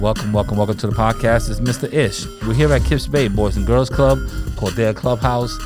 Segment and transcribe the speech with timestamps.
[0.00, 1.48] Welcome, welcome, welcome to the podcast.
[1.48, 1.90] It's Mr.
[1.92, 2.26] Ish.
[2.46, 4.18] We're here at Kips Bay Boys and Girls Club,
[4.56, 5.56] Cordea Clubhouse.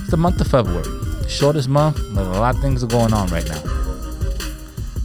[0.00, 0.84] It's the month of February,
[1.28, 3.62] shortest month, but a lot of things are going on right now.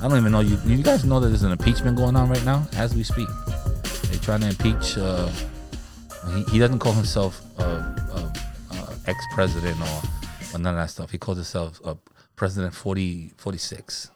[0.01, 0.57] I don't even know you.
[0.65, 3.27] You guys know that there's an impeachment going on right now as we speak.
[4.09, 4.97] They're trying to impeach.
[4.97, 5.29] Uh,
[6.33, 10.01] he, he doesn't call himself uh, uh, ex-president or,
[10.55, 11.11] or none of that stuff.
[11.11, 11.81] He calls himself
[12.35, 14.09] President 40, 46.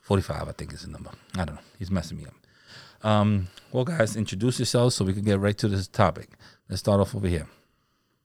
[0.00, 1.10] 45, I think is the number.
[1.34, 1.62] I don't know.
[1.78, 2.34] He's messing me up.
[3.02, 6.30] Um, well, guys, introduce yourselves so we can get right to this topic.
[6.68, 7.46] Let's start off over here.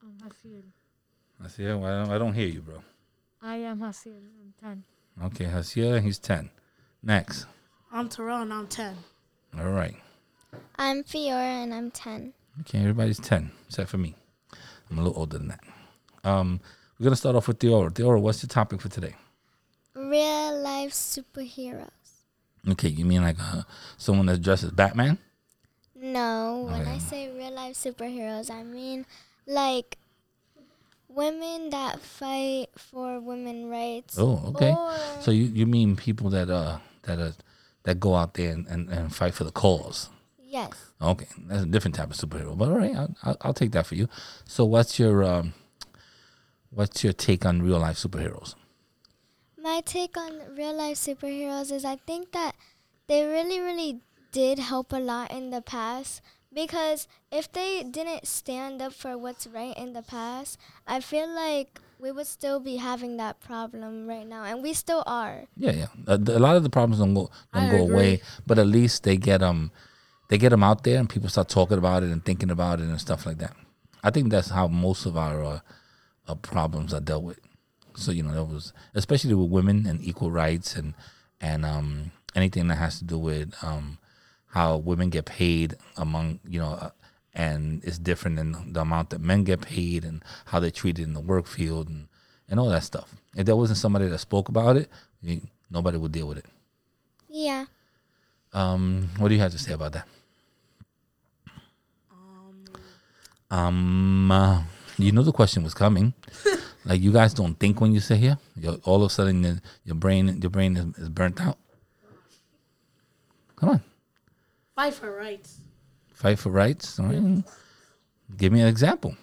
[0.03, 0.61] I'm Hasil.
[1.43, 1.65] I see.
[1.65, 2.83] Well, I don't, I don't hear you, bro.
[3.41, 4.13] I am Hasil.
[4.17, 4.83] I'm 10.
[5.25, 6.49] Okay, Hasia, he's 10.
[7.01, 7.45] Next.
[7.91, 8.95] I'm Terrell and I'm 10.
[9.57, 9.95] All right.
[10.75, 12.33] I'm Fiora and I'm 10.
[12.61, 14.15] Okay, everybody's 10, except for me.
[14.89, 15.63] I'm a little older than that.
[16.23, 16.59] Um,
[16.99, 17.91] we're going to start off with Theora.
[17.91, 19.15] Theora, what's the topic for today?
[19.95, 21.89] Real life superheroes.
[22.69, 23.63] Okay, you mean like uh,
[23.97, 25.17] someone that dresses Batman?
[25.95, 26.91] No, when Okay.
[26.91, 29.05] I say real life superheroes, I mean
[29.45, 29.97] like
[31.07, 34.17] women that fight for women rights.
[34.17, 34.75] Oh, okay.
[35.21, 37.31] So you, you mean people that uh that uh
[37.83, 40.09] that go out there and, and, and fight for the cause?
[40.39, 40.71] yes.
[41.01, 42.57] Okay, that's a different type of superhero.
[42.57, 44.07] But all right, I'll, I'll, I'll take that for you.
[44.45, 45.53] So what's your um,
[46.69, 48.55] what's your take on real life superheroes?
[49.67, 52.55] My take on real life superheroes is I think that
[53.07, 53.99] they really, really
[54.31, 56.21] did help a lot in the past
[56.53, 60.57] because if they didn't stand up for what's right in the past,
[60.87, 65.03] I feel like we would still be having that problem right now, and we still
[65.05, 65.43] are.
[65.57, 65.91] Yeah, yeah.
[66.07, 69.03] A, a lot of the problems don't go don't I go away, but at least
[69.03, 69.71] they get them,
[70.29, 72.83] they get them out there and people start talking about it and thinking about it
[72.87, 73.53] and stuff like that.
[74.01, 75.59] I think that's how most of our uh,
[76.25, 77.41] uh, problems are dealt with.
[77.97, 80.93] So you know, that was especially with women and equal rights and
[81.41, 83.97] and um anything that has to do with um
[84.47, 86.73] how women get paid among you know.
[86.73, 86.89] Uh,
[87.33, 91.13] and it's different than the amount that men get paid and how they're treated in
[91.13, 92.07] the work field and,
[92.49, 93.13] and all that stuff.
[93.35, 94.89] If there wasn't somebody that spoke about it,
[95.21, 96.45] you- nobody would deal with it.
[97.29, 97.65] Yeah.
[98.53, 100.07] Um, what do you have to say about that?
[103.51, 104.63] Um, uh,
[104.97, 106.13] you know the question was coming.
[106.87, 108.37] like you guys don't think when you sit here.
[108.55, 111.57] You're, all of a sudden, your, your brain, your brain is, is burnt out.
[113.57, 113.83] Come on,
[114.75, 115.59] Fight for rights.
[116.13, 116.99] fight for rights.
[116.99, 117.43] All right.
[118.37, 119.15] Give me an example.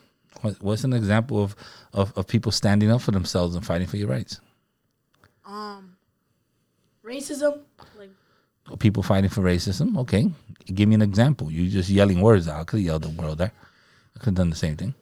[0.42, 1.54] What, what's an example of,
[1.92, 4.40] of of people standing up for themselves and fighting for your rights?
[5.46, 5.96] Um,
[7.04, 7.60] racism.
[7.98, 8.10] Like,
[8.80, 9.96] people fighting for racism.
[9.98, 10.30] Okay,
[10.66, 11.50] give me an example.
[11.52, 12.60] You just yelling words out.
[12.60, 13.52] I could yell the world there.
[14.16, 14.94] I could have done the same thing.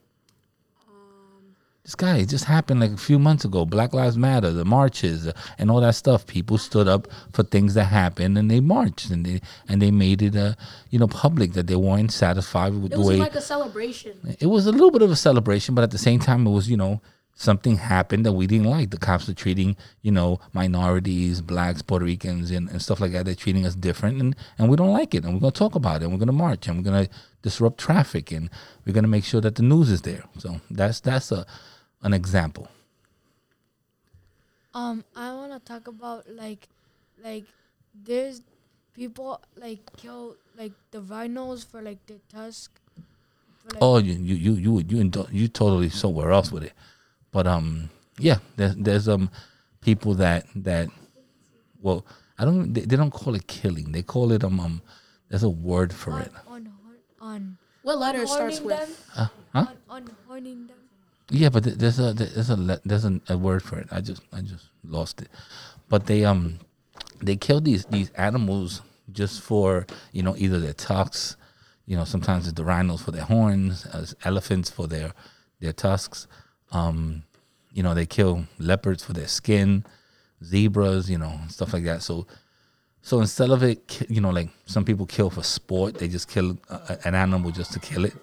[1.84, 3.66] This guy, it just happened like a few months ago.
[3.66, 6.24] Black Lives Matter, the marches, uh, and all that stuff.
[6.28, 10.22] People stood up for things that happened, and they marched, and they and they made
[10.22, 10.54] it, uh,
[10.90, 14.36] you know, public that they weren't satisfied with the way it was like a celebration.
[14.38, 16.70] it was a little bit of a celebration, but at the same time, it was
[16.70, 17.00] you know
[17.34, 18.90] something happened that we didn't like.
[18.90, 23.24] The cops are treating you know minorities, blacks, Puerto Ricans, and, and stuff like that.
[23.24, 25.24] They're treating us different, and and we don't like it.
[25.24, 26.04] And we're gonna talk about it.
[26.04, 27.08] and We're gonna march, and we're gonna
[27.42, 28.50] disrupt traffic, and
[28.86, 30.22] we're gonna make sure that the news is there.
[30.38, 31.44] So that's that's a
[32.02, 32.68] an example.
[34.74, 36.68] Um, I want to talk about like,
[37.22, 37.44] like,
[37.94, 38.40] there's
[38.94, 42.80] people like kill like the rhinos for like their tusk.
[43.62, 46.72] For, like, Oh, you you you you you, indo- you totally somewhere else with it,
[47.30, 49.30] but um yeah, there's there's um
[49.80, 50.88] people that that
[51.80, 52.04] well
[52.38, 54.80] I don't they, they don't call it killing they call it um, um
[55.28, 56.68] there's a word for on it on
[57.20, 58.78] on What letter starts with?
[58.78, 58.88] them.
[59.16, 59.66] Uh, huh?
[59.68, 59.76] On,
[60.06, 60.78] on horning them.
[61.30, 63.88] Yeah but th- there's a there's a there's a, word for it.
[63.90, 65.28] I just I just lost it.
[65.88, 66.58] But they um
[67.20, 71.36] they kill these these animals just for you know either their tusks
[71.86, 75.12] you know sometimes it's the rhinos for their horns as elephants for their
[75.60, 76.26] their tusks.
[76.72, 77.22] Um
[77.72, 79.84] you know they kill leopards for their skin
[80.44, 82.02] zebras you know stuff like that.
[82.02, 82.26] So
[83.00, 86.58] so instead of it you know like some people kill for sport they just kill
[86.68, 88.14] a, a- an animal just to kill it.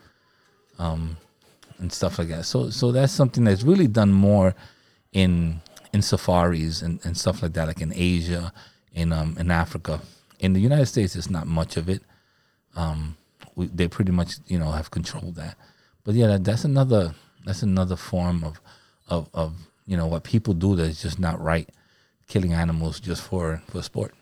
[0.77, 1.17] Um
[1.79, 2.45] and stuff like that.
[2.45, 4.55] So so that's something that's really done more
[5.11, 5.61] in
[5.93, 8.53] in safaris and, and stuff like that like in asia
[8.93, 10.01] in um in africa.
[10.39, 12.01] In the united states it's not much of it.
[12.75, 13.17] Um
[13.55, 15.57] we, they pretty much you know have controlled that.
[16.03, 17.15] But yeah that, that's another
[17.45, 18.61] that's another form of
[19.07, 19.55] of of
[19.85, 21.69] you know what people do that's just not right.
[22.27, 24.13] Killing animals just for for sport.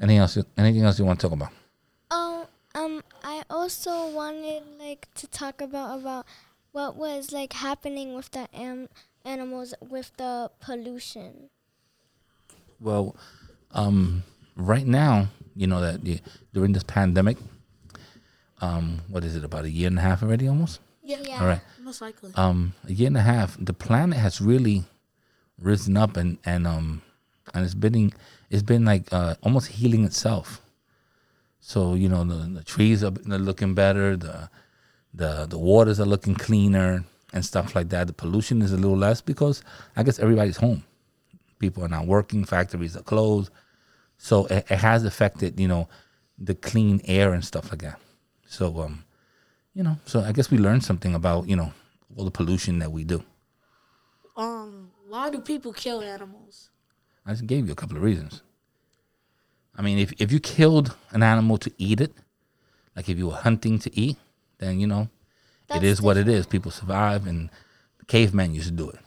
[0.00, 1.52] Anything else anything else you want to talk about
[3.50, 6.26] also wanted like to talk about about
[6.72, 8.88] what was like happening with the am-
[9.24, 11.50] animals with the pollution.
[12.80, 13.16] Well,
[13.72, 14.22] um,
[14.56, 16.20] right now, you know that the,
[16.54, 17.36] during this pandemic,
[18.60, 20.80] um, what is it about a year and a half already, almost?
[21.02, 21.18] Yeah.
[21.22, 21.40] Yeah.
[21.40, 22.30] All right, Most likely.
[22.34, 24.84] um, a year and a half, the planet has really
[25.60, 27.02] risen up and and um
[27.52, 28.12] and it's been
[28.50, 30.60] it's been like uh, almost healing itself.
[31.60, 34.50] So you know the, the trees are looking better, the
[35.14, 38.06] the the waters are looking cleaner and stuff like that.
[38.06, 39.62] The pollution is a little less because
[39.96, 40.84] I guess everybody's home.
[41.58, 43.50] People are not working, factories are closed,
[44.16, 45.88] so it, it has affected you know
[46.38, 48.00] the clean air and stuff like that.
[48.46, 49.04] So um,
[49.74, 51.72] you know, so I guess we learned something about you know
[52.16, 53.22] all the pollution that we do.
[54.36, 56.70] Um, why do people kill animals?
[57.26, 58.42] I just gave you a couple of reasons.
[59.78, 62.12] I mean, if if you killed an animal to eat it,
[62.96, 64.16] like if you were hunting to eat,
[64.58, 65.08] then you know,
[65.68, 66.46] That's it is what it is.
[66.46, 67.48] People survive, and
[68.08, 68.98] cavemen used to do it.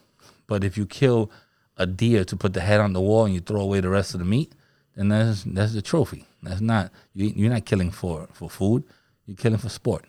[0.48, 1.30] But if you kill
[1.78, 4.14] a deer to put the head on the wall and you throw away the rest
[4.14, 4.54] of the meat,
[4.96, 6.26] then that's that's the trophy.
[6.42, 7.28] That's not you.
[7.36, 8.84] You're not killing for for food.
[9.26, 10.06] You're killing for sport.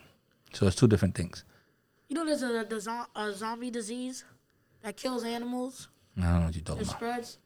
[0.53, 1.45] So it's two different things.
[2.09, 4.25] You know, there's a, zo- a zombie disease
[4.83, 5.89] that kills animals
[6.19, 6.99] I don't know what you're talking and about.
[6.99, 7.39] spreads.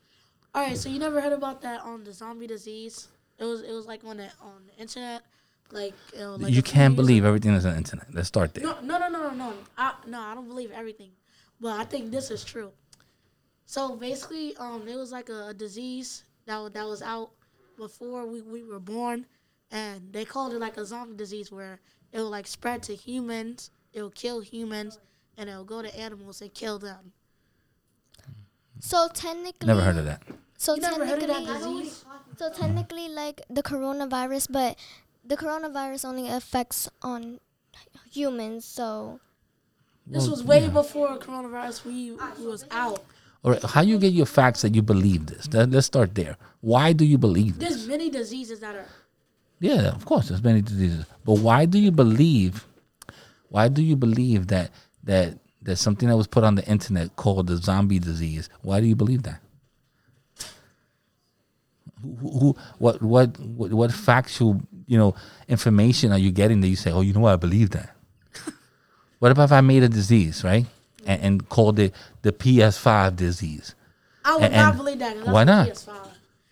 [0.54, 3.08] All right, so you never heard about that on the zombie disease?
[3.38, 5.22] It was it was like on the on the internet,
[5.70, 8.06] like, you know, like you can't believe everything that's on the internet.
[8.14, 8.64] Let's start there.
[8.64, 9.54] No, no, no, no, no, no.
[9.76, 11.10] I, no, I don't believe everything,
[11.60, 12.72] but I think this is true.
[13.66, 17.31] So basically, um, it was like a, a disease that that was out
[17.76, 19.26] before we, we were born,
[19.70, 21.81] and they called it like a zombie disease where
[22.12, 24.99] it will like spread to humans, it will kill humans,
[25.37, 27.12] and it will go to animals and kill them.
[28.81, 30.23] So technically, Never heard of that.
[30.58, 32.05] So You never heard of that technically, disease?
[32.38, 34.76] so technically, like the coronavirus, but
[35.25, 37.40] the coronavirus only affects on
[38.11, 38.64] humans.
[38.64, 39.20] So
[40.06, 40.69] This Well, was way yeah.
[40.70, 42.12] before coronavirus we
[42.46, 43.05] was out.
[43.44, 45.52] All right, how you get your facts that you believe this?
[45.52, 46.37] Let, let's start there.
[46.61, 47.69] Why do you believe this?
[47.70, 48.87] There's many diseases that are
[49.61, 52.67] Yeah, of course, there's many diseases, but why do you believe?
[53.49, 54.70] Why do you believe that
[55.05, 58.48] that there's something that was put on the internet called the zombie disease?
[58.62, 59.40] Why do you believe that?
[62.02, 65.14] Who, who, what, what, what, what factual, you know,
[65.48, 67.94] information are you getting that you say, oh, you know what, I believe that?
[69.18, 70.66] what about if I made a disease, right,
[71.04, 73.74] and, and called it the PS5 disease?
[74.24, 75.26] I would And- not believe that.
[75.26, 75.68] why not?
[75.68, 75.92] PS5.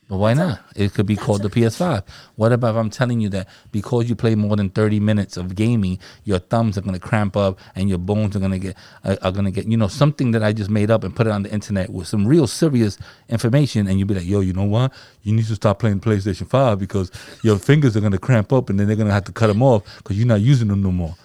[0.06, 0.61] But why not?
[0.77, 2.05] It could be called the PS5.
[2.37, 5.55] What about if I'm telling you that because you play more than 30 minutes of
[5.55, 8.77] gaming, your thumbs are going to cramp up and your bones are going to get
[9.05, 11.27] are, are going to get you know something that I just made up and put
[11.27, 12.99] it on the internet with some real serious
[13.31, 14.93] information, and you'd be like, yo, you know what?
[15.23, 17.11] You need to stop playing PlayStation 5 because
[17.43, 19.47] your fingers are going to cramp up and then they're going to have to cut
[19.47, 21.17] them off because you're not using them no more.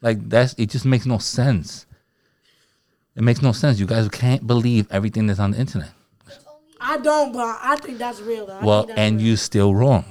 [0.00, 0.70] Like that's it.
[0.70, 1.84] Just makes no sense.
[3.16, 3.78] It makes no sense.
[3.78, 5.90] You guys can't believe everything that's on the internet.
[6.94, 8.46] I don't, but I think that's real.
[8.46, 8.60] Though.
[8.62, 9.26] Well, that's and real.
[9.28, 10.04] you're still wrong.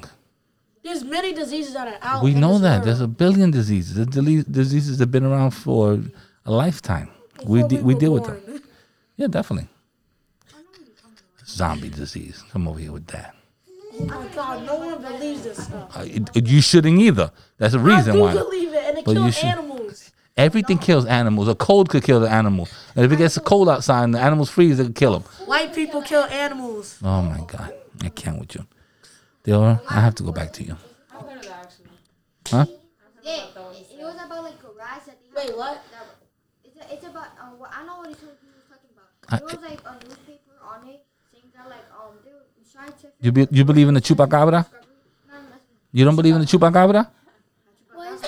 [0.83, 2.21] There's many diseases that are out.
[2.23, 2.33] There.
[2.33, 2.87] We know that world.
[2.87, 3.95] there's a billion diseases.
[3.95, 5.99] The dile- diseases have been around for
[6.45, 7.09] a lifetime.
[7.45, 8.61] We de- we were deal with them.
[9.15, 9.69] Yeah, definitely.
[11.45, 12.43] Zombie disease.
[12.51, 13.35] Come over here with that.
[13.99, 15.95] Oh my God, no one believes this stuff.
[15.95, 16.03] Uh,
[16.35, 17.31] it- you shouldn't either.
[17.57, 18.33] That's the reason I do why.
[18.33, 19.72] believe it, and it But you kills should- animals.
[20.35, 21.47] Everything kills animals.
[21.47, 22.67] A cold could kill the animal.
[22.95, 25.23] And if it gets cold outside and the animals freeze, it could kill them.
[25.45, 26.97] White people kill animals.
[27.03, 27.71] Oh my God.
[28.03, 28.65] I can't with you.
[29.43, 30.75] Deora, I have to go back to you.
[32.49, 32.65] Huh?
[33.23, 35.81] yeah, it was about like rats that they Wait, what?
[36.63, 38.35] It's, it's about um, what I know what he was
[38.69, 39.39] talking about.
[39.39, 43.13] It was like a newspaper on it saying that like um they were scientific.
[43.21, 44.51] You, be, you believe in the chupacabra?
[44.51, 44.63] No, no,
[45.29, 45.61] that's-
[45.93, 47.07] You don't believe in the chupacabra?
[47.93, 48.21] What is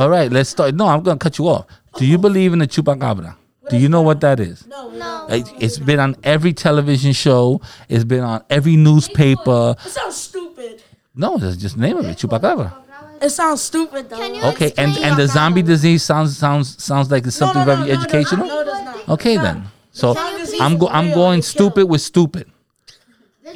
[0.00, 0.74] All right, let's start.
[0.74, 1.66] No, I'm going to cut you off.
[1.98, 3.36] Do you believe in the chupacabra?
[3.68, 4.66] Do you know what that is?
[4.66, 5.26] No, we No.
[5.28, 5.46] don't.
[5.46, 7.60] It, it's been on every television show.
[7.86, 9.76] It's been on every newspaper.
[9.84, 10.82] It sounds stupid.
[11.14, 12.72] No, that's just the name of it, chupacabra.
[13.20, 14.16] It sounds stupid though.
[14.16, 17.66] Can you Okay, and and the zombie disease sounds sounds sounds like it's something no,
[17.66, 18.46] no, very no, no, educational.
[18.46, 19.08] No, no, it's.
[19.10, 19.66] Okay then.
[19.92, 22.50] So Zombie I'm go I'm going stupid with stupid.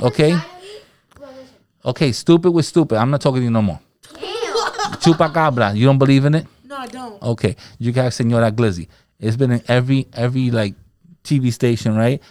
[0.02, 0.38] Okay.
[1.86, 2.98] Okay, stupid with stupid.
[2.98, 3.80] I'm not talking to you no more.
[5.04, 5.76] Chupacabra.
[5.76, 6.46] You don't believe in it?
[6.64, 7.22] No, I don't.
[7.22, 8.88] Okay, you guys, Senora Glizzy.
[9.20, 10.74] It's been in every every like
[11.22, 12.22] TV station, right?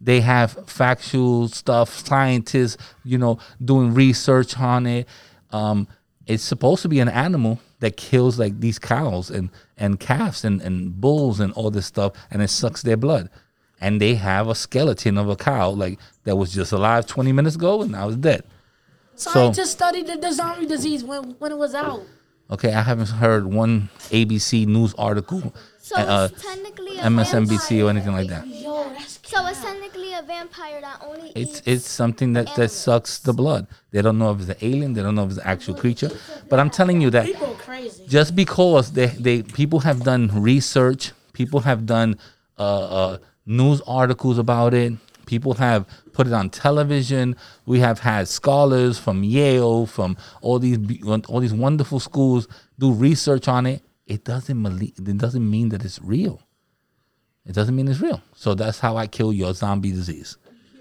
[0.00, 5.06] They have factual stuff, scientists, you know, doing research on it.
[5.50, 5.86] Um,
[6.26, 10.60] it's supposed to be an animal that kills like these cows and and calves and,
[10.62, 13.28] and bulls and all this stuff, and it sucks their blood.
[13.80, 17.56] And they have a skeleton of a cow like that was just alive 20 minutes
[17.56, 18.44] ago and now it's dead.
[19.16, 22.02] Scientists studied the, the zombie disease when when it was out.
[22.52, 27.88] Okay, I haven't heard one ABC news article So uh, it's technically a MSNBC or
[27.88, 28.46] anything like that.
[28.46, 31.62] Yo, that's So it's technically a vampire that only It's eats.
[31.66, 33.66] it's something that, that sucks the blood.
[33.90, 34.92] They don't know if it's an alien.
[34.92, 36.10] They don't know if it's an actual creature.
[36.50, 37.26] But I'm telling you that
[38.06, 42.18] just because they, they people have done research, people have done
[42.58, 44.92] uh, uh, news articles about it,
[45.24, 47.36] people have put it on television.
[47.66, 50.78] We have had scholars from Yale, from all these
[51.28, 53.82] all these wonderful schools do research on it.
[54.06, 56.42] It doesn't it doesn't mean that it's real.
[57.46, 58.20] It doesn't mean it's real.
[58.34, 60.36] So that's how I kill your zombie disease.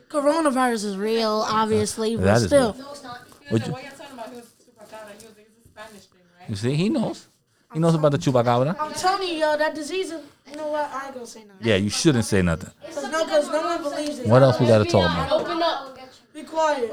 [0.09, 2.73] Coronavirus is real, uh, obviously, but That is still.
[2.73, 2.83] real.
[2.83, 5.09] No, you- what you're talking about, he was chupacabra.
[5.19, 6.50] He was it's a Spanish thing, right?
[6.50, 7.27] You see, he knows.
[7.73, 8.75] He knows about the chupacabra.
[8.79, 10.11] I'm telling you, yo, that disease.
[10.11, 10.21] Is,
[10.51, 10.89] you know what?
[10.91, 11.67] I ain't gonna say nothing.
[11.67, 12.70] Yeah, you shouldn't say nothing.
[12.86, 14.27] Cause no, cause no one believes it.
[14.27, 15.31] What else we gotta talk about?
[15.31, 15.98] Open up.
[16.34, 16.91] Be quiet.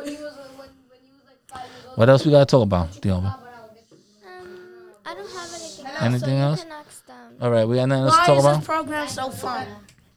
[1.94, 3.34] What else we gotta talk about, Dioma?
[3.34, 3.40] Um,
[5.04, 6.02] I don't have anything else.
[6.02, 6.62] Anything so you else?
[6.62, 7.16] can ask them.
[7.40, 8.64] All right, we got nothing else to Why talk is this about.
[8.64, 9.66] program so fun?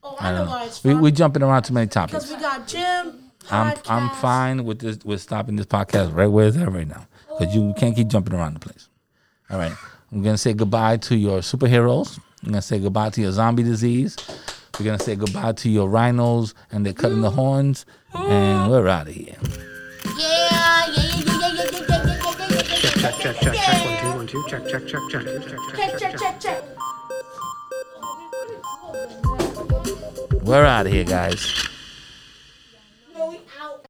[0.03, 0.51] Oh, I, I know don't know.
[0.51, 1.01] why it's We fun.
[1.01, 2.25] we jumping around too many topics.
[2.25, 3.17] Because we got Jim.
[3.49, 4.15] I'm I'm podcast.
[4.21, 7.07] fine with this with stopping this podcast right where it's at right now
[7.39, 8.87] because you can't keep jumping around the place.
[9.49, 9.73] All right,
[10.11, 12.19] I'm gonna say goodbye to your superheroes.
[12.43, 14.17] I'm gonna say goodbye to your zombie disease.
[14.79, 19.07] We're gonna say goodbye to your rhinos and they're cutting the horns, and we're out
[19.07, 19.35] of here.
[20.17, 23.85] Yeah, yeah, yeah, yeah, yeah, yeah, yeah, yeah, yeah, yeah, yeah, Check, check, check, check.
[23.85, 24.43] One, two, one, two.
[24.49, 25.23] Check, check, check, check.
[25.23, 26.63] Check, check, Check, check, check, check.
[30.43, 31.70] We're out of here, guys.